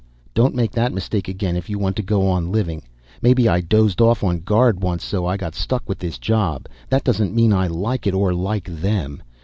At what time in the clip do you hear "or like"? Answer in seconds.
8.15-8.65